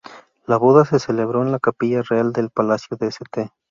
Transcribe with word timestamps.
La 0.47 0.57
boda 0.57 0.83
se 0.83 0.97
celebró 0.97 1.43
en 1.43 1.51
la 1.51 1.59
Capilla 1.59 2.01
Real 2.01 2.33
del 2.33 2.49
Palacio 2.49 2.97
de 2.99 3.07
St. 3.09 3.51